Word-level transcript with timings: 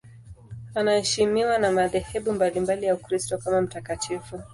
Anaheshimiwa 0.75 1.57
na 1.57 1.71
madhehebu 1.71 2.31
mbalimbali 2.33 2.85
ya 2.85 2.95
Ukristo 2.95 3.37
kama 3.37 3.61
mtakatifu. 3.61 4.41